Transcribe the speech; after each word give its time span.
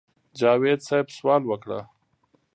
جاوېد 0.39 0.79
صېب 0.87 1.07
سوال 1.17 1.41
وکړۀ 1.47 1.79